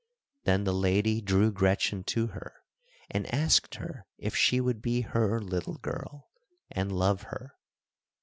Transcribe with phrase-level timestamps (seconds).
[0.45, 2.55] Then the lady drew Gretchen to her,
[3.11, 6.31] and asked her if she would be her little girl,
[6.71, 7.53] and love her.